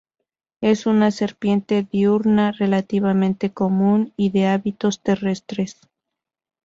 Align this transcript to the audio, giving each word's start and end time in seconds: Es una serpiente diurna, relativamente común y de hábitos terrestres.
Es 0.61 0.87
una 0.87 1.11
serpiente 1.11 1.83
diurna, 1.83 2.51
relativamente 2.53 3.51
común 3.53 4.13
y 4.17 4.31
de 4.31 4.47
hábitos 4.47 5.03
terrestres. 5.03 5.77